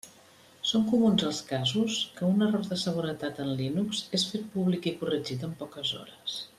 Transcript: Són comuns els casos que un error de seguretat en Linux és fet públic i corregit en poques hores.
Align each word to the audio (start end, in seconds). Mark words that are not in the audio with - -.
Són 0.69 0.85
comuns 0.93 1.25
els 1.27 1.41
casos 1.49 1.97
que 2.15 2.25
un 2.29 2.47
error 2.47 2.65
de 2.71 2.79
seguretat 2.87 3.43
en 3.47 3.55
Linux 3.63 4.03
és 4.21 4.27
fet 4.33 4.49
públic 4.57 4.93
i 4.95 4.99
corregit 5.03 5.49
en 5.51 5.57
poques 5.65 5.97
hores. 6.01 6.41